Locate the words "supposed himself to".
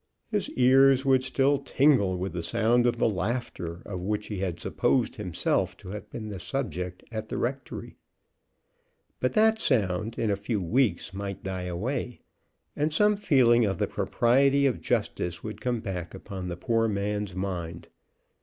4.59-5.89